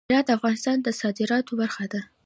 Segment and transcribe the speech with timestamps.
[0.09, 2.01] هرات د افغانستان د صادراتو برخه ده.